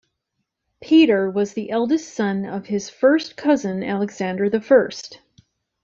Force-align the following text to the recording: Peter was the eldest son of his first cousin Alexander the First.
Peter 0.81 1.29
was 1.29 1.53
the 1.53 1.69
eldest 1.69 2.15
son 2.15 2.43
of 2.47 2.65
his 2.65 2.89
first 2.89 3.37
cousin 3.37 3.83
Alexander 3.83 4.49
the 4.49 4.59
First. 4.59 5.21